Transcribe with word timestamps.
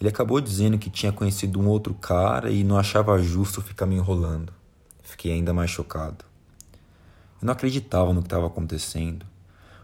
Ele 0.00 0.08
acabou 0.08 0.40
dizendo 0.40 0.78
que 0.78 0.90
tinha 0.90 1.10
conhecido 1.10 1.58
um 1.58 1.68
outro 1.68 1.94
cara 1.94 2.50
e 2.50 2.62
não 2.62 2.76
achava 2.76 3.18
justo 3.18 3.62
ficar 3.62 3.86
me 3.86 3.96
enrolando. 3.96 4.52
Fiquei 5.02 5.32
ainda 5.32 5.54
mais 5.54 5.70
chocado. 5.70 6.24
Eu 7.40 7.46
não 7.46 7.52
acreditava 7.52 8.12
no 8.12 8.20
que 8.20 8.26
estava 8.26 8.46
acontecendo. 8.46 9.26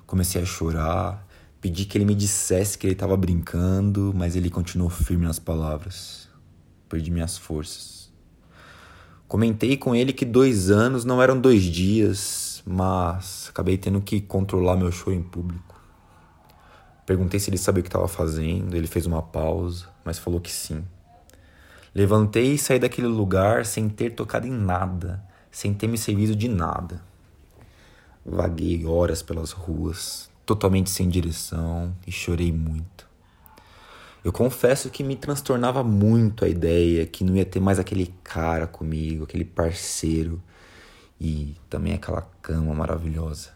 Comecei 0.07 0.41
a 0.41 0.45
chorar, 0.45 1.27
pedi 1.61 1.85
que 1.85 1.97
ele 1.97 2.05
me 2.05 2.15
dissesse 2.15 2.79
que 2.79 2.87
ele 2.87 2.95
estava 2.95 3.17
brincando, 3.17 4.13
mas 4.15 4.37
ele 4.37 4.51
continuou 4.51 4.91
firme 4.91 5.27
nas 5.27 5.39
palavras. 5.39 6.29
Perdi 6.89 7.11
minhas 7.11 7.37
forças. 7.39 8.11
Comentei 9.29 9.77
com 9.77 9.95
ele 9.95 10.13
que 10.13 10.25
dois 10.25 10.71
anos 10.71 11.05
não 11.05 11.23
eram 11.23 11.41
dois 11.41 11.63
dias, 11.63 12.63
mas 12.67 13.49
acabei 13.49 13.79
tendo 13.79 14.01
que 14.01 14.21
controlar 14.21 14.77
meu 14.77 14.93
choro 14.93 15.17
em 15.17 15.23
público. 15.23 15.81
Perguntei 17.07 17.41
se 17.41 17.51
ele 17.51 17.59
sabia 17.59 17.81
o 17.81 17.83
que 17.83 17.89
estava 17.89 18.09
fazendo, 18.09 18.77
ele 18.77 18.87
fez 18.87 19.07
uma 19.07 19.23
pausa, 19.23 19.87
mas 20.05 20.19
falou 20.19 20.41
que 20.41 20.53
sim. 20.53 20.85
Levantei 21.95 22.55
e 22.55 22.59
saí 22.59 22.79
daquele 22.79 23.07
lugar 23.07 23.67
sem 23.67 23.89
ter 23.89 24.11
tocado 24.11 24.47
em 24.47 24.53
nada, 24.53 25.23
sem 25.51 25.75
ter 25.75 25.87
me 25.87 25.99
servido 25.99 26.37
de 26.37 26.49
nada. 26.49 27.03
Vaguei 28.25 28.87
horas 28.87 29.23
pelas 29.23 29.51
ruas, 29.51 30.31
totalmente 30.47 30.91
sem 30.91 31.09
direção, 31.09 31.95
e 32.07 32.13
chorei 32.13 32.53
muito. 32.53 33.07
Eu 34.25 34.33
confesso 34.33 34.89
que 34.89 35.03
me 35.03 35.17
transtornava 35.17 35.83
muito 35.83 36.45
a 36.45 36.49
ideia 36.49 37.05
que 37.05 37.25
não 37.25 37.35
ia 37.35 37.45
ter 37.45 37.59
mais 37.59 37.81
aquele 37.81 38.15
cara 38.23 38.69
comigo, 38.69 39.25
aquele 39.25 39.45
parceiro 39.45 40.41
e 41.21 41.57
também 41.69 41.95
aquela 41.95 42.23
cama 42.41 42.73
maravilhosa. 42.73 43.51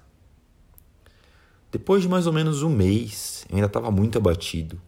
Depois 1.70 2.02
de 2.02 2.08
mais 2.08 2.26
ou 2.26 2.32
menos 2.32 2.62
um 2.62 2.70
mês, 2.70 3.46
eu 3.48 3.56
ainda 3.56 3.68
estava 3.68 3.90
muito 3.92 4.18
abatido. 4.18 4.80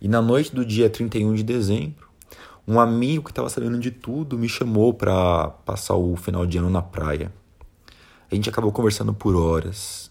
E 0.00 0.08
na 0.08 0.22
noite 0.22 0.54
do 0.54 0.64
dia 0.64 0.88
31 0.88 1.34
de 1.34 1.42
dezembro, 1.42 2.08
um 2.66 2.80
amigo 2.80 3.24
que 3.24 3.30
estava 3.30 3.50
sabendo 3.50 3.78
de 3.78 3.90
tudo 3.90 4.38
me 4.38 4.48
chamou 4.48 4.94
para 4.94 5.48
passar 5.66 5.96
o 5.96 6.16
final 6.16 6.46
de 6.46 6.56
ano 6.56 6.70
na 6.70 6.80
praia. 6.80 7.30
A 8.30 8.34
gente 8.34 8.48
acabou 8.48 8.70
conversando 8.70 9.12
por 9.12 9.34
horas. 9.34 10.08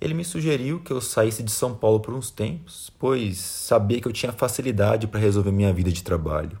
Ele 0.00 0.14
me 0.14 0.24
sugeriu 0.24 0.80
que 0.80 0.90
eu 0.90 1.00
saísse 1.00 1.42
de 1.42 1.50
São 1.50 1.74
Paulo 1.74 2.00
por 2.00 2.14
uns 2.14 2.30
tempos, 2.30 2.90
pois 2.98 3.36
sabia 3.36 4.00
que 4.00 4.08
eu 4.08 4.12
tinha 4.12 4.32
facilidade 4.32 5.06
para 5.06 5.20
resolver 5.20 5.52
minha 5.52 5.72
vida 5.72 5.92
de 5.92 6.02
trabalho. 6.02 6.58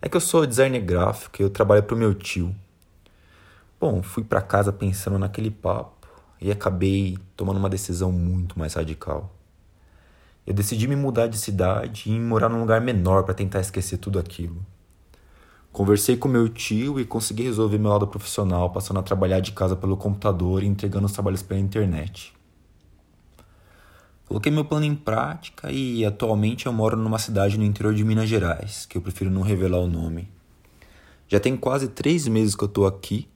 É 0.00 0.08
que 0.08 0.16
eu 0.16 0.20
sou 0.20 0.46
designer 0.46 0.80
gráfico 0.80 1.42
e 1.42 1.44
eu 1.44 1.50
trabalho 1.50 1.82
para 1.82 1.94
o 1.94 1.98
meu 1.98 2.14
tio. 2.14 2.54
Bom, 3.78 4.02
fui 4.02 4.24
para 4.24 4.40
casa 4.40 4.72
pensando 4.72 5.18
naquele 5.18 5.50
papo 5.50 6.08
e 6.40 6.50
acabei 6.50 7.18
tomando 7.36 7.58
uma 7.58 7.68
decisão 7.68 8.10
muito 8.10 8.58
mais 8.58 8.72
radical. 8.74 9.34
Eu 10.46 10.54
decidi 10.54 10.88
me 10.88 10.96
mudar 10.96 11.26
de 11.26 11.36
cidade 11.36 12.10
e 12.10 12.18
morar 12.18 12.48
num 12.48 12.60
lugar 12.60 12.80
menor 12.80 13.24
para 13.24 13.34
tentar 13.34 13.60
esquecer 13.60 13.98
tudo 13.98 14.18
aquilo. 14.18 14.64
Conversei 15.80 16.14
com 16.14 16.28
meu 16.28 16.46
tio 16.46 17.00
e 17.00 17.06
consegui 17.06 17.44
resolver 17.44 17.78
meu 17.78 17.90
lado 17.90 18.06
profissional, 18.06 18.68
passando 18.68 19.00
a 19.00 19.02
trabalhar 19.02 19.40
de 19.40 19.52
casa 19.52 19.74
pelo 19.74 19.96
computador 19.96 20.62
e 20.62 20.66
entregando 20.66 21.06
os 21.06 21.12
trabalhos 21.12 21.42
pela 21.42 21.58
internet. 21.58 22.34
Coloquei 24.28 24.52
meu 24.52 24.62
plano 24.62 24.84
em 24.84 24.94
prática 24.94 25.72
e 25.72 26.04
atualmente 26.04 26.66
eu 26.66 26.72
moro 26.74 26.98
numa 26.98 27.18
cidade 27.18 27.56
no 27.56 27.64
interior 27.64 27.94
de 27.94 28.04
Minas 28.04 28.28
Gerais, 28.28 28.84
que 28.84 28.98
eu 28.98 29.00
prefiro 29.00 29.30
não 29.30 29.40
revelar 29.40 29.78
o 29.78 29.86
nome. 29.86 30.28
Já 31.26 31.40
tem 31.40 31.56
quase 31.56 31.88
três 31.88 32.28
meses 32.28 32.54
que 32.54 32.64
eu 32.64 32.68
tô 32.68 32.84
aqui. 32.84 33.26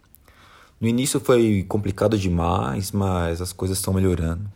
No 0.79 0.87
início 0.87 1.19
foi 1.21 1.65
complicado 1.67 2.19
demais, 2.19 2.93
mas 2.93 3.41
as 3.41 3.55
coisas 3.55 3.79
estão 3.79 3.95
melhorando. 3.95 4.53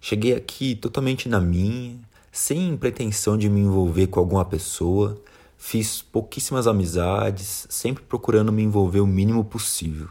Cheguei 0.00 0.34
aqui 0.34 0.74
totalmente 0.74 1.28
na 1.28 1.40
minha, 1.40 2.00
sem 2.32 2.76
pretensão 2.76 3.38
de 3.38 3.48
me 3.48 3.60
envolver 3.60 4.08
com 4.08 4.18
alguma 4.18 4.44
pessoa 4.44 5.22
Fiz 5.62 6.00
pouquíssimas 6.00 6.66
amizades, 6.66 7.66
sempre 7.68 8.02
procurando 8.02 8.50
me 8.50 8.62
envolver 8.62 9.00
o 9.00 9.06
mínimo 9.06 9.44
possível. 9.44 10.08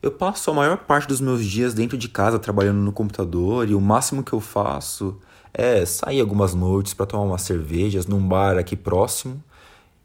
Eu 0.00 0.12
passo 0.12 0.48
a 0.48 0.54
maior 0.54 0.78
parte 0.78 1.08
dos 1.08 1.20
meus 1.20 1.44
dias 1.44 1.74
dentro 1.74 1.98
de 1.98 2.08
casa 2.08 2.38
trabalhando 2.38 2.78
no 2.78 2.92
computador 2.92 3.68
e 3.68 3.74
o 3.74 3.80
máximo 3.80 4.22
que 4.22 4.32
eu 4.32 4.40
faço 4.40 5.18
é 5.52 5.84
sair 5.84 6.20
algumas 6.20 6.54
noites 6.54 6.94
para 6.94 7.04
tomar 7.04 7.24
umas 7.24 7.42
cervejas 7.42 8.06
num 8.06 8.26
bar 8.26 8.56
aqui 8.56 8.76
próximo. 8.76 9.42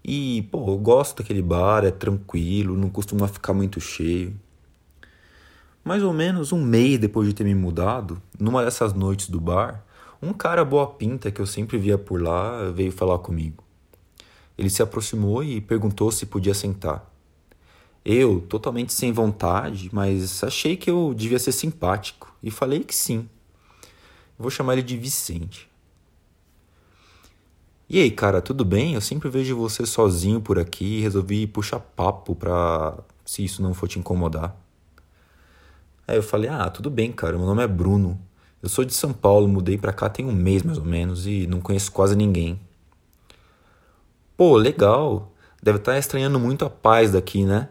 E, 0.03 0.47
pô, 0.51 0.67
eu 0.71 0.77
gosto 0.79 1.17
daquele 1.17 1.43
bar, 1.43 1.85
é 1.85 1.91
tranquilo, 1.91 2.75
não 2.75 2.89
costuma 2.89 3.27
ficar 3.27 3.53
muito 3.53 3.79
cheio. 3.79 4.35
Mais 5.85 6.01
ou 6.01 6.11
menos 6.11 6.51
um 6.51 6.61
mês 6.61 6.97
depois 6.97 7.27
de 7.27 7.35
ter 7.35 7.43
me 7.43 7.55
mudado, 7.55 8.19
numa 8.37 8.65
dessas 8.65 8.93
noites 8.93 9.29
do 9.29 9.39
bar, 9.39 9.85
um 10.19 10.33
cara 10.33 10.65
boa 10.65 10.87
pinta 10.87 11.31
que 11.31 11.39
eu 11.39 11.45
sempre 11.45 11.77
via 11.77 11.99
por 11.99 12.19
lá 12.19 12.71
veio 12.71 12.91
falar 12.91 13.19
comigo. 13.19 13.63
Ele 14.61 14.69
se 14.69 14.83
aproximou 14.83 15.43
e 15.43 15.59
perguntou 15.59 16.11
se 16.11 16.27
podia 16.27 16.53
sentar. 16.53 17.11
Eu, 18.05 18.41
totalmente 18.41 18.93
sem 18.93 19.11
vontade, 19.11 19.89
mas 19.91 20.43
achei 20.43 20.77
que 20.77 20.87
eu 20.87 21.15
devia 21.15 21.39
ser 21.39 21.51
simpático 21.51 22.31
e 22.43 22.51
falei 22.51 22.81
que 22.83 22.93
sim. 22.93 23.27
Vou 24.37 24.51
chamar 24.51 24.73
ele 24.73 24.83
de 24.83 24.95
Vicente. 24.95 25.67
E 27.89 27.99
aí, 27.99 28.11
cara, 28.11 28.39
tudo 28.39 28.63
bem? 28.63 28.93
Eu 28.93 29.01
sempre 29.01 29.29
vejo 29.29 29.57
você 29.57 29.83
sozinho 29.83 30.39
por 30.39 30.59
aqui 30.59 30.99
e 30.99 31.01
resolvi 31.01 31.47
puxar 31.47 31.79
papo 31.79 32.35
pra. 32.35 32.99
se 33.25 33.43
isso 33.43 33.63
não 33.63 33.73
for 33.73 33.87
te 33.87 33.97
incomodar. 33.97 34.55
Aí 36.07 36.17
eu 36.17 36.23
falei: 36.23 36.51
Ah, 36.51 36.69
tudo 36.69 36.91
bem, 36.91 37.11
cara, 37.11 37.35
meu 37.35 37.47
nome 37.47 37.63
é 37.63 37.67
Bruno. 37.67 38.21
Eu 38.61 38.69
sou 38.69 38.85
de 38.85 38.93
São 38.93 39.11
Paulo, 39.11 39.47
mudei 39.47 39.75
pra 39.75 39.91
cá 39.91 40.07
tem 40.07 40.23
um 40.23 40.31
mês 40.31 40.61
mais 40.61 40.77
ou 40.77 40.85
menos 40.85 41.25
e 41.25 41.47
não 41.47 41.59
conheço 41.59 41.91
quase 41.91 42.15
ninguém. 42.15 42.59
Pô, 44.43 44.57
legal. 44.57 45.31
Deve 45.61 45.77
estar 45.77 45.91
tá 45.91 45.99
estranhando 45.99 46.39
muito 46.39 46.65
a 46.65 46.69
paz 46.71 47.11
daqui, 47.11 47.45
né? 47.45 47.69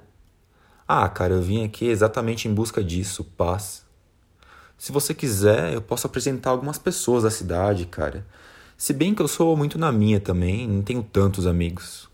Ah, 0.86 1.08
cara, 1.08 1.34
eu 1.34 1.42
vim 1.42 1.64
aqui 1.64 1.86
exatamente 1.86 2.46
em 2.46 2.54
busca 2.54 2.80
disso, 2.80 3.24
paz. 3.24 3.84
Se 4.78 4.92
você 4.92 5.12
quiser, 5.12 5.74
eu 5.74 5.82
posso 5.82 6.06
apresentar 6.06 6.50
algumas 6.50 6.78
pessoas 6.78 7.24
da 7.24 7.30
cidade, 7.32 7.86
cara. 7.86 8.24
Se 8.78 8.92
bem 8.92 9.16
que 9.16 9.20
eu 9.20 9.26
sou 9.26 9.56
muito 9.56 9.80
na 9.80 9.90
minha 9.90 10.20
também, 10.20 10.68
não 10.68 10.80
tenho 10.80 11.02
tantos 11.02 11.44
amigos. 11.44 12.08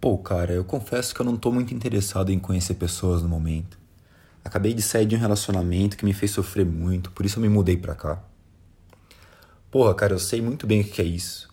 Pô, 0.00 0.18
cara, 0.18 0.52
eu 0.52 0.64
confesso 0.64 1.14
que 1.14 1.20
eu 1.20 1.26
não 1.26 1.36
tô 1.36 1.52
muito 1.52 1.72
interessado 1.72 2.32
em 2.32 2.38
conhecer 2.40 2.74
pessoas 2.74 3.22
no 3.22 3.28
momento. 3.28 3.78
Acabei 4.44 4.74
de 4.74 4.82
sair 4.82 5.06
de 5.06 5.14
um 5.14 5.20
relacionamento 5.20 5.96
que 5.96 6.04
me 6.04 6.12
fez 6.12 6.32
sofrer 6.32 6.66
muito, 6.66 7.12
por 7.12 7.24
isso 7.24 7.38
eu 7.38 7.42
me 7.42 7.48
mudei 7.48 7.76
pra 7.76 7.94
cá. 7.94 8.20
Porra, 9.70 9.94
cara, 9.94 10.14
eu 10.14 10.18
sei 10.18 10.42
muito 10.42 10.66
bem 10.66 10.80
o 10.80 10.84
que 10.84 11.00
é 11.00 11.04
isso. 11.04 11.48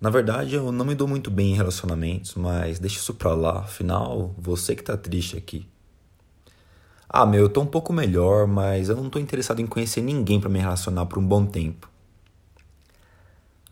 Na 0.00 0.08
verdade, 0.08 0.54
eu 0.54 0.72
não 0.72 0.84
me 0.84 0.94
dou 0.94 1.06
muito 1.06 1.30
bem 1.30 1.52
em 1.52 1.56
relacionamentos, 1.56 2.34
mas 2.34 2.78
deixa 2.78 2.96
isso 2.96 3.12
pra 3.12 3.34
lá, 3.34 3.60
afinal, 3.60 4.34
você 4.38 4.74
que 4.74 4.82
tá 4.82 4.96
triste 4.96 5.36
aqui. 5.36 5.68
Ah, 7.06 7.26
meu, 7.26 7.42
eu 7.42 7.48
tô 7.50 7.60
um 7.60 7.66
pouco 7.66 7.92
melhor, 7.92 8.46
mas 8.46 8.88
eu 8.88 8.96
não 8.96 9.10
tô 9.10 9.18
interessado 9.18 9.60
em 9.60 9.66
conhecer 9.66 10.00
ninguém 10.00 10.40
para 10.40 10.48
me 10.48 10.58
relacionar 10.58 11.04
por 11.04 11.18
um 11.18 11.26
bom 11.26 11.44
tempo. 11.44 11.90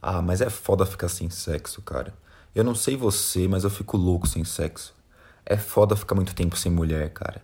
Ah, 0.03 0.21
mas 0.21 0.41
é 0.41 0.51
foda 0.51 0.85
ficar 0.85 1.09
sem 1.09 1.31
sexo, 1.31 1.81
cara. 1.81 2.13
Eu 2.55 2.63
não 2.63 2.75
sei 2.75 2.97
você, 2.97 3.49
mas 3.49 3.65
eu 3.65 3.71
fico 3.71 3.97
louco 3.97 4.27
sem 4.27 4.45
sexo. 4.45 4.95
É 5.47 5.57
foda 5.57 5.97
ficar 5.97 6.15
muito 6.15 6.35
tempo 6.35 6.57
sem 6.59 6.71
mulher, 6.71 7.11
cara. 7.11 7.41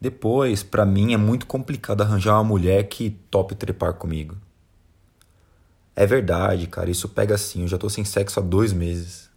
Depois, 0.00 0.62
para 0.62 0.84
mim, 0.84 1.12
é 1.12 1.16
muito 1.16 1.46
complicado 1.46 2.00
arranjar 2.00 2.34
uma 2.34 2.44
mulher 2.44 2.88
que 2.88 3.10
tope 3.30 3.54
trepar 3.54 3.94
comigo. 3.94 4.36
É 6.00 6.06
verdade, 6.06 6.66
cara, 6.66 6.90
isso 6.90 7.10
pega 7.10 7.34
assim. 7.34 7.60
Eu 7.60 7.68
já 7.68 7.76
tô 7.76 7.90
sem 7.90 8.06
sexo 8.06 8.40
há 8.40 8.42
dois 8.42 8.72
meses. 8.72 9.28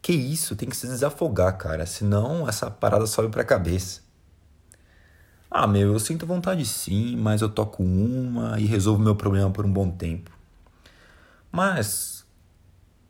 Que 0.00 0.10
isso, 0.10 0.56
tem 0.56 0.66
que 0.66 0.74
se 0.74 0.86
desafogar, 0.86 1.58
cara. 1.58 1.84
Senão 1.84 2.48
essa 2.48 2.70
parada 2.70 3.06
sobe 3.06 3.28
pra 3.28 3.44
cabeça. 3.44 4.00
Ah, 5.50 5.66
meu, 5.66 5.92
eu 5.92 5.98
sinto 5.98 6.24
vontade 6.26 6.64
sim, 6.64 7.14
mas 7.14 7.42
eu 7.42 7.50
toco 7.50 7.82
uma 7.82 8.58
e 8.58 8.64
resolvo 8.64 9.02
meu 9.02 9.14
problema 9.14 9.50
por 9.50 9.66
um 9.66 9.70
bom 9.70 9.90
tempo. 9.90 10.30
Mas, 11.52 12.24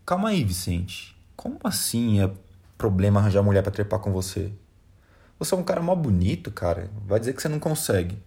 calma 0.05 0.31
aí, 0.31 0.43
Vicente. 0.43 1.17
Como 1.37 1.61
assim 1.63 2.21
é 2.21 2.33
problema 2.77 3.21
arranjar 3.21 3.45
mulher 3.45 3.63
para 3.63 3.71
trepar 3.71 4.01
com 4.01 4.11
você? 4.11 4.53
Você 5.39 5.55
é 5.55 5.57
um 5.57 5.63
cara 5.63 5.81
mó 5.81 5.95
bonito, 5.95 6.51
cara. 6.51 6.91
Vai 7.07 7.21
dizer 7.21 7.33
que 7.33 7.41
você 7.43 7.49
não 7.49 7.61
consegue. 7.61 8.21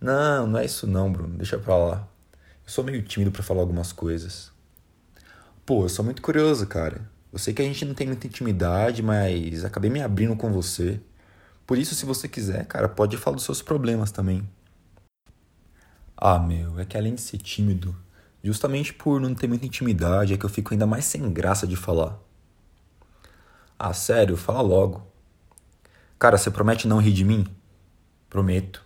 Não, 0.00 0.46
não 0.46 0.58
é 0.58 0.64
isso 0.64 0.86
não, 0.86 1.12
Bruno. 1.12 1.36
Deixa 1.36 1.58
pra 1.58 1.76
lá. 1.76 2.08
Sou 2.68 2.84
meio 2.84 3.02
tímido 3.02 3.32
para 3.32 3.42
falar 3.42 3.62
algumas 3.62 3.92
coisas. 3.92 4.52
Pô, 5.66 5.84
eu 5.84 5.88
sou 5.88 6.04
muito 6.04 6.22
curioso, 6.22 6.66
cara. 6.66 7.10
Eu 7.32 7.38
sei 7.38 7.52
que 7.52 7.62
a 7.62 7.64
gente 7.64 7.84
não 7.84 7.94
tem 7.94 8.06
muita 8.06 8.26
intimidade, 8.26 9.02
mas 9.02 9.64
acabei 9.64 9.90
me 9.90 10.00
abrindo 10.00 10.36
com 10.36 10.52
você. 10.52 11.00
Por 11.66 11.78
isso, 11.78 11.94
se 11.96 12.06
você 12.06 12.28
quiser, 12.28 12.64
cara, 12.66 12.88
pode 12.88 13.16
falar 13.16 13.36
dos 13.36 13.44
seus 13.44 13.60
problemas 13.60 14.12
também. 14.12 14.48
Ah, 16.16 16.38
meu, 16.38 16.78
é 16.78 16.84
que 16.84 16.96
além 16.96 17.14
de 17.14 17.20
ser 17.20 17.38
tímido, 17.38 17.96
Justamente 18.42 18.94
por 18.94 19.20
não 19.20 19.34
ter 19.34 19.48
muita 19.48 19.66
intimidade 19.66 20.32
é 20.32 20.36
que 20.36 20.46
eu 20.46 20.50
fico 20.50 20.72
ainda 20.72 20.86
mais 20.86 21.04
sem 21.04 21.30
graça 21.32 21.66
de 21.66 21.76
falar. 21.76 22.18
Ah, 23.78 23.92
sério? 23.92 24.36
Fala 24.36 24.60
logo. 24.60 25.06
Cara, 26.18 26.38
você 26.38 26.50
promete 26.50 26.86
não 26.86 26.98
rir 26.98 27.12
de 27.12 27.24
mim? 27.24 27.46
Prometo. 28.30 28.84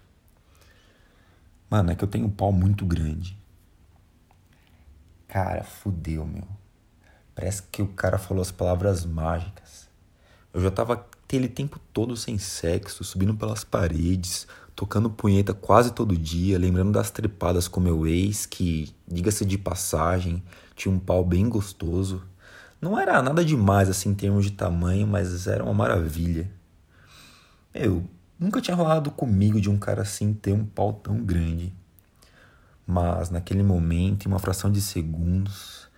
Mano, 1.69 1.91
é 1.91 1.95
que 1.95 2.05
eu 2.05 2.09
tenho 2.09 2.27
um 2.27 2.31
pau 2.31 2.53
muito 2.53 2.85
grande. 2.85 3.42
Cara, 5.33 5.65
fudeu, 5.65 6.27
meu. 6.27 6.47
Parece 7.35 7.63
que 7.63 7.81
o 7.81 7.89
cara 7.89 8.19
falou 8.19 8.43
as 8.43 8.51
palavras 8.51 9.07
mágicas. 9.07 9.89
Eu 10.53 10.61
já 10.61 10.71
tava 10.71 10.93
aquele 10.93 11.49
tempo 11.49 11.81
todo 11.91 12.15
sem 12.19 12.37
sexo, 12.37 13.03
subindo 13.03 13.35
pelas 13.35 13.65
paredes, 13.65 14.47
tocando 14.77 15.09
punheta 15.09 15.55
quase 15.55 15.91
todo 15.95 16.15
dia, 16.19 16.59
lembrando 16.59 16.93
das 16.93 17.11
trepadas 17.11 17.67
com 17.67 17.81
meu 17.81 18.07
ex, 18.07 18.45
que, 18.45 18.95
diga-se 19.09 19.47
de 19.47 19.57
passagem, 19.57 20.43
tinha 20.77 20.95
um 20.95 20.99
pau 20.99 21.25
bem 21.25 21.49
gostoso. 21.49 22.23
Não 22.79 23.01
era 23.01 23.23
nada 23.23 23.43
demais 23.43 23.89
assim 23.89 24.11
em 24.11 24.15
termos 24.15 24.45
de 24.45 24.51
tamanho, 24.51 25.07
mas 25.07 25.47
era 25.47 25.65
uma 25.65 25.73
maravilha. 25.73 26.53
Eu 27.73 28.05
nunca 28.39 28.61
tinha 28.61 28.77
rolado 28.77 29.11
comigo 29.11 29.59
de 29.59 29.71
um 29.71 29.79
cara 29.79 30.03
assim 30.03 30.35
ter 30.35 30.53
um 30.53 30.67
pau 30.67 30.93
tão 30.93 31.25
grande. 31.25 31.73
Mas 32.87 33.31
naquele 33.31 33.63
momento, 33.63 34.27
em 34.27 34.29
uma 34.29 34.39
fração 34.39 34.71
de 34.71 34.81
segundos, 34.81 35.89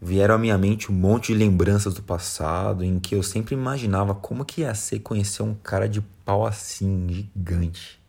vieram 0.00 0.34
à 0.34 0.38
minha 0.38 0.58
mente 0.58 0.90
um 0.90 0.94
monte 0.94 1.32
de 1.32 1.38
lembranças 1.38 1.94
do 1.94 2.02
passado 2.02 2.84
em 2.84 2.98
que 2.98 3.14
eu 3.14 3.22
sempre 3.22 3.54
imaginava 3.54 4.14
como 4.14 4.44
que 4.44 4.62
ia 4.62 4.74
ser 4.74 5.00
conhecer 5.00 5.42
um 5.42 5.54
cara 5.54 5.88
de 5.88 6.00
pau 6.24 6.46
assim, 6.46 7.06
gigante. 7.08 8.00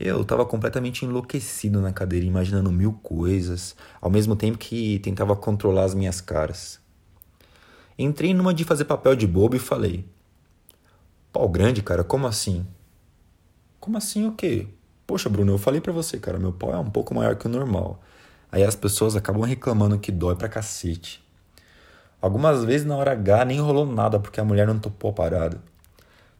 Eu 0.00 0.22
estava 0.22 0.44
completamente 0.44 1.04
enlouquecido 1.04 1.80
na 1.80 1.92
cadeira, 1.92 2.26
imaginando 2.26 2.72
mil 2.72 2.92
coisas, 2.94 3.76
ao 4.00 4.10
mesmo 4.10 4.34
tempo 4.34 4.58
que 4.58 4.98
tentava 4.98 5.36
controlar 5.36 5.84
as 5.84 5.94
minhas 5.94 6.20
caras. 6.20 6.80
Entrei 7.96 8.34
numa 8.34 8.52
de 8.52 8.64
fazer 8.64 8.84
papel 8.84 9.14
de 9.14 9.26
bobo 9.28 9.54
e 9.54 9.60
falei: 9.60 10.04
Pau 11.32 11.48
grande, 11.48 11.82
cara, 11.82 12.02
como 12.02 12.26
assim? 12.26 12.66
Como 13.78 13.96
assim 13.96 14.26
o 14.26 14.32
quê? 14.32 14.66
Poxa, 15.06 15.28
Bruno, 15.28 15.52
eu 15.52 15.58
falei 15.58 15.80
para 15.80 15.92
você, 15.92 16.18
cara, 16.18 16.38
meu 16.38 16.52
pau 16.52 16.72
é 16.72 16.78
um 16.78 16.90
pouco 16.90 17.14
maior 17.14 17.36
que 17.36 17.46
o 17.46 17.48
normal. 17.48 18.00
Aí 18.50 18.62
as 18.62 18.76
pessoas 18.76 19.16
acabam 19.16 19.42
reclamando 19.42 19.98
que 19.98 20.12
dói 20.12 20.34
pra 20.36 20.48
cacete. 20.48 21.22
Algumas 22.20 22.64
vezes 22.64 22.86
na 22.86 22.96
hora 22.96 23.12
H 23.12 23.44
nem 23.46 23.60
rolou 23.60 23.84
nada 23.84 24.20
porque 24.20 24.40
a 24.40 24.44
mulher 24.44 24.66
não 24.66 24.78
topou 24.78 25.10
a 25.10 25.14
parada. 25.14 25.60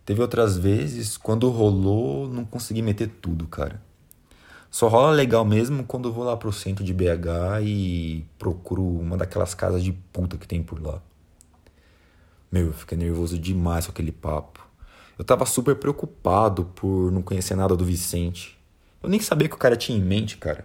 Teve 0.04 0.20
outras 0.20 0.56
vezes, 0.56 1.16
quando 1.16 1.48
rolou, 1.50 2.28
não 2.28 2.44
consegui 2.44 2.82
meter 2.82 3.08
tudo, 3.20 3.46
cara. 3.46 3.80
Só 4.70 4.88
rola 4.88 5.10
legal 5.12 5.44
mesmo 5.44 5.84
quando 5.84 6.12
vou 6.12 6.24
lá 6.24 6.36
pro 6.36 6.52
centro 6.52 6.84
de 6.84 6.94
BH 6.94 7.62
e 7.62 8.24
procuro 8.38 8.82
uma 8.82 9.16
daquelas 9.16 9.54
casas 9.54 9.82
de 9.82 9.92
puta 9.92 10.38
que 10.38 10.48
tem 10.48 10.62
por 10.62 10.82
lá. 10.82 11.00
Meu, 12.50 12.66
eu 12.68 12.72
fiquei 12.72 12.96
nervoso 12.96 13.38
demais 13.38 13.86
com 13.86 13.92
aquele 13.92 14.12
papo. 14.12 14.66
Eu 15.18 15.24
tava 15.24 15.44
super 15.46 15.76
preocupado 15.76 16.64
por 16.74 17.12
não 17.12 17.22
conhecer 17.22 17.54
nada 17.54 17.76
do 17.76 17.84
Vicente. 17.84 18.58
Eu 19.02 19.08
nem 19.08 19.20
sabia 19.20 19.48
que 19.48 19.54
o 19.54 19.58
cara 19.58 19.76
tinha 19.76 19.98
em 19.98 20.02
mente, 20.02 20.36
cara. 20.36 20.64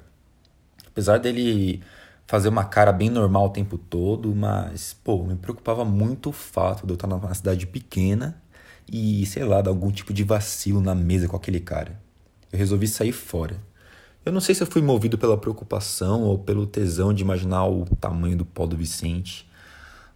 Apesar 0.88 1.18
dele 1.18 1.82
fazer 2.28 2.50
uma 2.50 2.66
cara 2.66 2.92
bem 2.92 3.10
normal 3.10 3.46
o 3.46 3.50
tempo 3.50 3.78
todo, 3.78 4.36
mas, 4.36 4.94
pô, 5.04 5.24
me 5.24 5.36
preocupava 5.36 5.86
muito 5.86 6.30
o 6.30 6.34
fato 6.34 6.86
de 6.86 6.92
eu 6.92 6.96
estar 6.96 7.08
numa 7.08 7.34
cidade 7.34 7.66
pequena 7.66 8.42
e, 8.92 9.26
sei 9.26 9.44
lá, 9.44 9.62
dar 9.62 9.72
algum 9.72 9.92
tipo 9.92 10.14
de 10.14 10.24
vacilo 10.24 10.82
na 10.82 10.94
mesa 10.94 11.28
com 11.28 11.36
aquele 11.36 11.60
cara. 11.60 12.00
Eu 12.52 12.60
resolvi 12.60 12.88
sair 12.88 13.12
fora. 13.12 13.58
Eu 14.26 14.32
não 14.32 14.42
sei 14.42 14.54
se 14.54 14.62
eu 14.62 14.68
fui 14.68 14.82
movido 14.82 15.18
pela 15.18 15.38
preocupação 15.38 16.24
ou 16.24 16.38
pelo 16.38 16.68
tesão 16.68 17.14
de 17.14 17.24
imaginar 17.24 17.66
o 17.66 17.86
tamanho 17.96 18.38
do 18.38 18.46
pó 18.46 18.66
do 18.66 18.76
Vicente. 18.76 19.50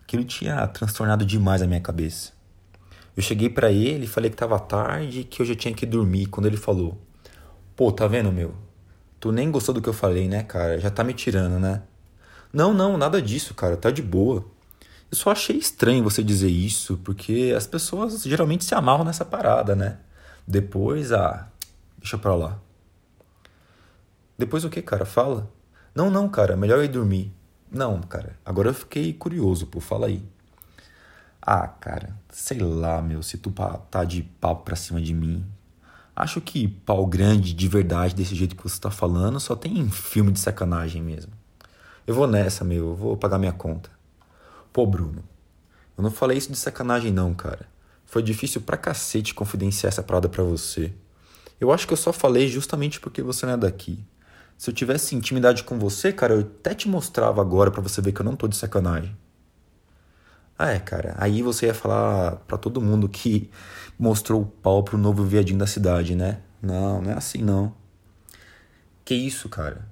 Aquilo 0.04 0.26
tinha 0.26 0.68
transtornado 0.68 1.26
demais 1.26 1.62
a 1.62 1.68
minha 1.68 1.80
cabeça. 1.80 2.34
Eu 3.16 3.22
cheguei 3.22 3.50
para 3.50 3.72
ele, 3.72 4.08
falei 4.08 4.30
que 4.30 4.38
tava 4.38 4.60
tarde 4.60 5.24
que 5.24 5.42
eu 5.42 5.46
já 5.46 5.56
tinha 5.56 5.74
que 5.74 5.86
dormir. 5.86 6.28
Quando 6.28 6.46
ele 6.46 6.58
falou: 6.58 6.98
Pô, 7.76 7.92
tá 7.92 8.08
vendo, 8.08 8.32
meu? 8.32 8.54
Tu 9.20 9.32
nem 9.32 9.52
gostou 9.52 9.76
do 9.76 9.82
que 9.82 9.90
eu 9.90 9.94
falei, 9.94 10.28
né, 10.28 10.44
cara? 10.44 10.80
Já 10.80 10.90
tá 10.90 11.04
me 11.04 11.14
tirando, 11.14 11.60
né? 11.60 11.84
Não, 12.52 12.74
não, 12.74 12.98
nada 12.98 13.22
disso, 13.22 13.54
cara. 13.54 13.78
Tá 13.78 13.92
de 13.92 14.02
boa. 14.02 14.46
Eu 15.12 15.18
só 15.18 15.32
achei 15.32 15.58
estranho 15.58 16.04
você 16.04 16.24
dizer 16.24 16.50
isso, 16.50 16.98
porque 17.04 17.54
as 17.56 17.68
pessoas 17.68 18.24
geralmente 18.24 18.64
se 18.64 18.74
amarram 18.74 19.04
nessa 19.04 19.26
parada, 19.26 19.76
né? 19.76 20.00
Depois, 20.48 21.12
ah, 21.12 21.50
deixa 21.98 22.18
pra 22.18 22.34
lá. 22.34 22.60
Depois 24.38 24.64
o 24.64 24.70
que, 24.70 24.82
cara? 24.82 25.06
Fala. 25.06 25.52
Não, 25.94 26.10
não, 26.10 26.30
cara, 26.30 26.56
melhor 26.56 26.80
eu 26.80 26.86
ir 26.86 26.88
dormir. 26.88 27.34
Não, 27.70 28.02
cara, 28.02 28.38
agora 28.46 28.70
eu 28.70 28.74
fiquei 28.74 29.14
curioso, 29.14 29.68
pô, 29.68 29.80
fala 29.80 30.08
aí. 30.08 30.24
Ah, 31.42 31.68
cara, 31.68 32.16
sei 32.30 32.60
lá, 32.60 33.02
meu, 33.02 33.24
se 33.24 33.38
tu 33.38 33.52
tá 33.90 34.04
de 34.04 34.22
papo 34.22 34.64
pra 34.64 34.76
cima 34.76 35.02
de 35.02 35.14
mim. 35.14 35.44
Acho 36.16 36.40
que 36.40 36.68
pau 36.68 37.06
grande 37.08 37.54
de 37.54 37.68
verdade 37.68 38.14
desse 38.14 38.36
jeito 38.36 38.56
que 38.56 38.64
você 38.64 38.80
tá 38.80 38.92
falando 38.92 39.40
só 39.40 39.56
tem 39.56 39.90
filme 39.90 40.32
de 40.32 40.40
sacanagem 40.40 41.02
mesmo. 41.02 41.32
Eu 42.06 42.14
vou 42.14 42.28
nessa, 42.28 42.64
meu, 42.64 42.90
eu 42.90 42.96
vou 42.96 43.18
pagar 43.18 43.40
minha 43.40 43.54
conta. 43.54 43.90
Pô, 44.72 44.86
Bruno, 44.86 45.24
eu 45.98 46.04
não 46.04 46.12
falei 46.12 46.38
isso 46.38 46.52
de 46.52 46.58
sacanagem 46.58 47.12
não, 47.12 47.34
cara. 47.34 47.66
Foi 48.06 48.22
difícil 48.22 48.62
pra 48.62 48.78
cacete 48.78 49.34
confidenciar 49.34 49.90
essa 49.90 50.04
parada 50.04 50.30
pra 50.30 50.44
você. 50.44 50.94
Eu 51.60 51.72
acho 51.72 51.88
que 51.88 51.94
eu 51.94 51.98
só 51.98 52.14
falei 52.14 52.48
justamente 52.48 53.00
porque 53.00 53.22
você 53.22 53.46
não 53.46 53.54
é 53.54 53.58
daqui. 53.58 54.04
Se 54.58 54.70
eu 54.70 54.74
tivesse 54.74 55.16
intimidade 55.16 55.64
com 55.64 55.80
você, 55.80 56.12
cara, 56.12 56.34
eu 56.34 56.42
até 56.42 56.76
te 56.76 56.88
mostrava 56.88 57.42
agora 57.42 57.72
para 57.72 57.82
você 57.82 58.02
ver 58.02 58.12
que 58.12 58.22
eu 58.22 58.26
não 58.26 58.36
tô 58.36 58.48
de 58.48 58.56
sacanagem. 58.56 59.16
Ah, 60.64 60.74
é, 60.74 60.80
cara. 60.80 61.16
Aí 61.18 61.42
você 61.42 61.66
ia 61.66 61.74
falar 61.74 62.36
para 62.48 62.56
todo 62.56 62.80
mundo 62.80 63.10
que 63.10 63.50
mostrou 63.98 64.44
o 64.44 64.46
pau 64.46 64.84
pro 64.84 64.96
novo 64.96 65.24
viadinho 65.24 65.58
da 65.58 65.66
cidade, 65.66 66.16
né? 66.16 66.38
Não, 66.62 67.02
não 67.02 67.10
é 67.10 67.16
assim 67.16 67.40
não. 67.42 67.74
Que 69.04 69.16
isso, 69.16 69.50
cara? 69.50 69.90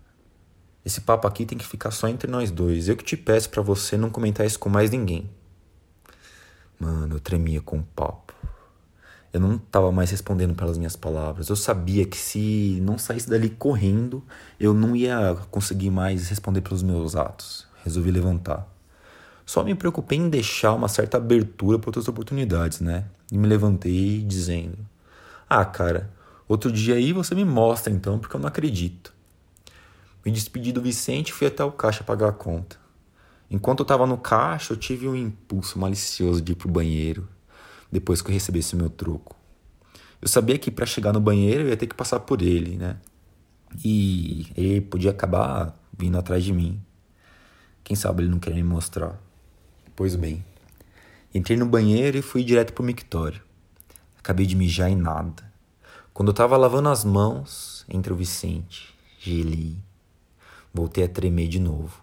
Esse 0.86 1.02
papo 1.02 1.28
aqui 1.28 1.44
tem 1.44 1.58
que 1.58 1.66
ficar 1.66 1.90
só 1.90 2.08
entre 2.08 2.30
nós 2.30 2.52
dois. 2.52 2.88
Eu 2.88 2.96
que 2.96 3.04
te 3.04 3.18
peço 3.18 3.50
para 3.50 3.64
você 3.64 3.98
não 3.98 4.12
comentar 4.12 4.46
isso 4.46 4.60
com 4.60 4.70
mais 4.70 4.92
ninguém. 4.92 5.28
Mano, 6.80 7.16
eu 7.16 7.20
tremia 7.20 7.62
com 7.62 7.80
o 7.80 7.84
papo. 7.84 8.32
Eu 9.34 9.40
não 9.40 9.56
estava 9.56 9.92
mais 9.92 10.12
respondendo 10.12 10.54
pelas 10.54 10.78
minhas 10.78 10.96
palavras. 10.96 11.50
Eu 11.50 11.56
sabia 11.56 12.06
que 12.06 12.18
se 12.18 12.78
não 12.84 13.00
saísse 13.00 13.28
dali 13.28 13.50
correndo, 13.50 14.24
eu 14.60 14.76
não 14.76 14.96
ia 14.96 15.36
conseguir 15.50 15.90
mais 15.90 16.30
responder 16.30 16.62
pelos 16.62 16.84
meus 16.84 17.16
atos. 17.16 17.68
Resolvi 17.84 18.12
levantar. 18.12 18.79
Só 19.50 19.64
me 19.64 19.74
preocupei 19.74 20.16
em 20.16 20.30
deixar 20.30 20.76
uma 20.76 20.88
certa 20.88 21.18
abertura 21.18 21.80
para 21.80 21.90
outras 21.90 22.08
oportunidades, 22.08 22.82
né? 22.82 23.06
E 23.32 23.36
me 23.36 23.48
levantei 23.48 24.22
dizendo: 24.22 24.78
Ah, 25.50 25.66
cara, 25.66 26.14
outro 26.48 26.72
dia 26.72 26.94
aí 26.94 27.12
você 27.12 27.34
me 27.34 27.44
mostra 27.44 27.92
então, 27.92 28.20
porque 28.20 28.36
eu 28.36 28.40
não 28.40 28.48
acredito. 28.48 29.12
Me 30.24 30.32
despedi 30.32 30.72
do 30.72 30.84
Vicente 30.84 31.30
e 31.30 31.32
fui 31.32 31.48
até 31.48 31.64
o 31.64 31.72
caixa 31.72 32.04
pagar 32.04 32.30
a 32.30 32.32
conta. 32.32 32.78
Enquanto 33.50 33.80
eu 33.80 33.86
estava 33.86 34.06
no 34.06 34.20
caixa, 34.20 34.74
eu 34.74 34.78
tive 34.78 35.08
um 35.08 35.16
impulso 35.16 35.80
malicioso 35.80 36.44
de 36.44 36.52
ir 36.52 36.56
pro 36.56 36.70
banheiro 36.70 37.28
depois 37.92 38.22
que 38.22 38.30
eu 38.30 38.34
recebesse 38.34 38.76
meu 38.76 38.88
troco. 38.88 39.36
Eu 40.22 40.28
sabia 40.28 40.60
que 40.60 40.70
para 40.70 40.86
chegar 40.86 41.12
no 41.12 41.20
banheiro 41.20 41.64
eu 41.64 41.70
ia 41.70 41.78
ter 41.78 41.88
que 41.88 41.96
passar 41.96 42.20
por 42.20 42.44
ele, 42.44 42.78
né? 42.78 42.98
E 43.84 44.46
ele 44.56 44.82
podia 44.82 45.10
acabar 45.10 45.76
vindo 45.98 46.20
atrás 46.20 46.44
de 46.44 46.54
mim. 46.54 46.80
Quem 47.84 47.96
sabe 47.96 48.22
ele 48.22 48.30
não 48.30 48.38
quer 48.38 48.54
me 48.54 48.62
mostrar. 48.62 49.20
Pois 50.00 50.16
bem, 50.16 50.46
entrei 51.36 51.58
no 51.58 51.66
banheiro 51.66 52.18
e 52.18 52.22
fui 52.22 52.42
direto 52.42 52.72
pro 52.72 52.82
mictório. 52.82 53.42
Acabei 54.18 54.46
de 54.46 54.56
mijar 54.56 54.90
em 54.90 54.96
nada. 54.96 55.52
Quando 56.14 56.30
eu 56.30 56.34
tava 56.34 56.56
lavando 56.56 56.88
as 56.88 57.04
mãos, 57.04 57.86
entre 57.90 58.14
o 58.14 58.16
Vicente, 58.16 58.98
gelei. 59.20 59.76
Voltei 60.74 61.04
a 61.04 61.10
tremer 61.10 61.50
de 61.50 61.60
novo. 61.60 62.02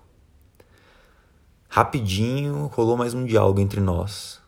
Rapidinho 1.70 2.66
rolou 2.66 2.98
mais 2.98 3.14
um 3.14 3.24
diálogo 3.24 3.60
entre 3.60 3.80
nós. 3.80 4.42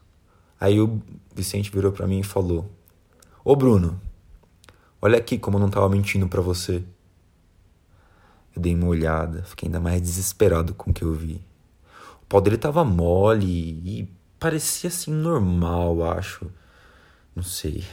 Aí 0.61 0.79
o 0.79 1.01
Vicente 1.35 1.73
virou 1.73 1.91
para 1.91 2.07
mim 2.07 2.21
e 2.21 2.25
falou: 2.25 2.71
Ô 3.43 3.57
Bruno, 3.57 3.99
olha 5.01 5.17
aqui 5.17 5.39
como 5.39 5.57
eu 5.57 5.63
não 5.63 5.71
tava 5.71 5.89
mentindo 5.89 6.29
para 6.29 6.43
você. 6.43 6.85
Eu 8.55 8.61
dei 8.61 8.75
uma 8.75 8.89
olhada, 8.89 9.43
fiquei 9.45 9.69
ainda 9.69 9.81
mais 9.81 10.03
desesperado 10.03 10.75
com 10.75 10.91
o 10.91 10.93
que 10.93 11.03
eu 11.03 11.15
vi. 11.15 11.48
Pau 12.29 12.41
dele 12.41 12.59
tava 12.59 12.85
mole 12.85 13.47
e 13.47 14.09
parecia 14.39 14.89
assim 14.89 15.11
normal, 15.11 16.05
acho. 16.13 16.51
Não 17.35 17.43
sei. 17.43 17.85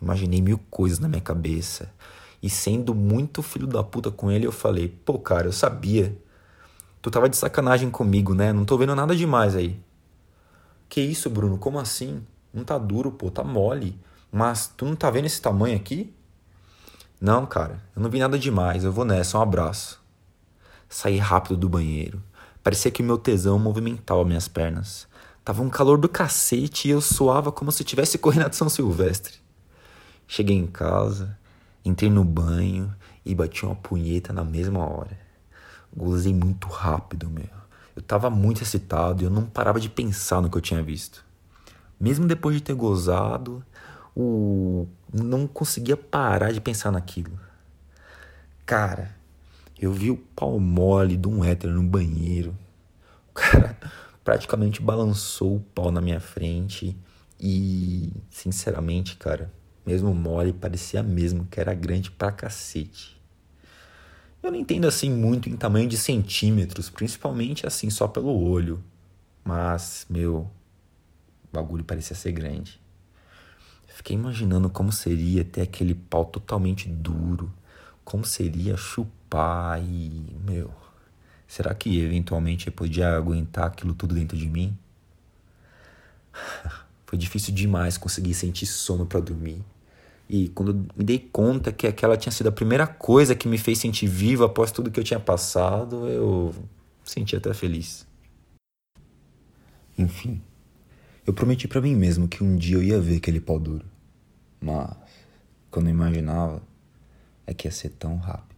Imaginei 0.00 0.40
mil 0.40 0.58
coisas 0.70 0.98
na 0.98 1.08
minha 1.08 1.20
cabeça. 1.20 1.92
E 2.42 2.48
sendo 2.48 2.94
muito 2.94 3.42
filho 3.42 3.66
da 3.66 3.82
puta 3.82 4.10
com 4.10 4.30
ele, 4.30 4.46
eu 4.46 4.52
falei: 4.52 4.88
pô, 4.88 5.18
cara, 5.18 5.46
eu 5.46 5.52
sabia. 5.52 6.16
Tu 7.02 7.10
tava 7.10 7.28
de 7.28 7.36
sacanagem 7.36 7.90
comigo, 7.90 8.34
né? 8.34 8.52
Não 8.52 8.64
tô 8.64 8.78
vendo 8.78 8.94
nada 8.94 9.14
demais 9.14 9.54
aí. 9.54 9.78
Que 10.88 11.00
isso, 11.00 11.28
Bruno? 11.28 11.58
Como 11.58 11.78
assim? 11.78 12.22
Não 12.52 12.64
tá 12.64 12.78
duro, 12.78 13.12
pô, 13.12 13.30
tá 13.30 13.44
mole. 13.44 13.98
Mas 14.32 14.68
tu 14.68 14.84
não 14.86 14.96
tá 14.96 15.10
vendo 15.10 15.26
esse 15.26 15.40
tamanho 15.40 15.76
aqui? 15.76 16.14
Não, 17.20 17.44
cara, 17.44 17.82
eu 17.94 18.02
não 18.02 18.08
vi 18.08 18.18
nada 18.18 18.38
demais. 18.38 18.84
Eu 18.84 18.92
vou 18.92 19.04
nessa, 19.04 19.38
um 19.38 19.42
abraço. 19.42 20.00
Saí 20.88 21.18
rápido 21.18 21.56
do 21.56 21.68
banheiro. 21.68 22.22
Parecia 22.62 22.90
que 22.90 23.02
o 23.02 23.04
meu 23.04 23.16
tesão 23.16 23.58
movimentava 23.58 24.24
minhas 24.24 24.46
pernas. 24.46 25.08
Tava 25.44 25.62
um 25.62 25.70
calor 25.70 25.96
do 25.96 26.08
cacete 26.08 26.88
e 26.88 26.90
eu 26.90 27.00
suava 27.00 27.50
como 27.50 27.72
se 27.72 27.82
tivesse 27.82 28.18
correndo 28.18 28.50
de 28.50 28.56
São 28.56 28.68
Silvestre. 28.68 29.38
Cheguei 30.28 30.56
em 30.56 30.66
casa, 30.66 31.38
entrei 31.84 32.10
no 32.10 32.22
banho 32.22 32.94
e 33.24 33.34
bati 33.34 33.64
uma 33.64 33.74
punheta 33.74 34.32
na 34.32 34.44
mesma 34.44 34.80
hora. 34.80 35.18
Gozei 35.96 36.34
muito 36.34 36.68
rápido, 36.68 37.28
meu. 37.28 37.48
Eu 37.96 38.00
estava 38.00 38.30
muito 38.30 38.62
excitado 38.62 39.22
e 39.22 39.26
eu 39.26 39.30
não 39.30 39.44
parava 39.44 39.80
de 39.80 39.88
pensar 39.88 40.40
no 40.40 40.50
que 40.50 40.56
eu 40.56 40.60
tinha 40.60 40.82
visto. 40.82 41.24
Mesmo 41.98 42.26
depois 42.26 42.54
de 42.54 42.62
ter 42.62 42.74
gozado, 42.74 43.64
o... 44.14 44.86
não 45.12 45.46
conseguia 45.46 45.96
parar 45.96 46.52
de 46.52 46.60
pensar 46.60 46.92
naquilo. 46.92 47.38
Cara, 48.64 49.16
eu 49.80 49.94
vi 49.94 50.10
o 50.10 50.16
pau 50.16 50.60
mole 50.60 51.16
de 51.16 51.26
um 51.26 51.42
hétero 51.42 51.72
no 51.72 51.82
banheiro. 51.82 52.54
O 53.30 53.32
cara 53.32 53.78
praticamente 54.22 54.82
balançou 54.82 55.56
o 55.56 55.60
pau 55.60 55.90
na 55.90 56.02
minha 56.02 56.20
frente 56.20 56.94
e, 57.40 58.12
sinceramente, 58.28 59.16
cara, 59.16 59.50
mesmo 59.86 60.14
mole, 60.14 60.52
parecia 60.52 61.02
mesmo 61.02 61.46
que 61.46 61.58
era 61.58 61.72
grande 61.72 62.10
pra 62.10 62.30
cacete. 62.30 63.18
Eu 64.42 64.52
não 64.52 64.58
entendo 64.58 64.86
assim 64.86 65.10
muito 65.10 65.48
em 65.48 65.56
tamanho 65.56 65.88
de 65.88 65.96
centímetros, 65.96 66.90
principalmente 66.90 67.66
assim 67.66 67.88
só 67.88 68.06
pelo 68.06 68.38
olho. 68.38 68.84
Mas, 69.42 70.04
meu, 70.10 70.36
o 70.36 70.50
bagulho 71.50 71.84
parecia 71.84 72.14
ser 72.14 72.32
grande. 72.32 72.78
Fiquei 73.86 74.14
imaginando 74.14 74.68
como 74.68 74.92
seria 74.92 75.42
ter 75.42 75.62
aquele 75.62 75.94
pau 75.94 76.26
totalmente 76.26 76.86
duro, 76.86 77.50
como 78.04 78.26
seria 78.26 78.76
chupar 78.76 79.19
e, 79.80 80.36
meu, 80.44 80.72
será 81.46 81.74
que 81.74 82.00
eventualmente 82.00 82.66
eu 82.66 82.72
podia 82.72 83.16
aguentar 83.16 83.66
aquilo 83.66 83.94
tudo 83.94 84.14
dentro 84.14 84.36
de 84.36 84.48
mim? 84.48 84.76
Foi 87.06 87.18
difícil 87.18 87.54
demais 87.54 87.96
conseguir 87.98 88.34
sentir 88.34 88.66
sono 88.66 89.06
para 89.06 89.20
dormir. 89.20 89.64
E 90.28 90.48
quando 90.50 90.86
me 90.96 91.04
dei 91.04 91.18
conta 91.18 91.72
que 91.72 91.86
aquela 91.86 92.16
tinha 92.16 92.30
sido 92.30 92.48
a 92.48 92.52
primeira 92.52 92.86
coisa 92.86 93.34
que 93.34 93.48
me 93.48 93.58
fez 93.58 93.78
sentir 93.78 94.06
vivo 94.06 94.44
após 94.44 94.70
tudo 94.70 94.90
que 94.90 95.00
eu 95.00 95.04
tinha 95.04 95.18
passado, 95.18 96.06
eu 96.06 96.54
senti 97.04 97.34
até 97.34 97.52
feliz. 97.52 98.06
Enfim, 99.98 100.40
eu 101.26 101.32
prometi 101.32 101.66
para 101.66 101.80
mim 101.80 101.96
mesmo 101.96 102.28
que 102.28 102.44
um 102.44 102.56
dia 102.56 102.76
eu 102.76 102.82
ia 102.82 103.00
ver 103.00 103.16
aquele 103.16 103.40
pau 103.40 103.58
duro. 103.58 103.84
Mas, 104.60 104.96
quando 105.70 105.86
eu 105.88 105.94
imaginava, 105.94 106.62
é 107.46 107.52
que 107.52 107.66
ia 107.66 107.72
ser 107.72 107.90
tão 107.90 108.16
rápido. 108.16 108.49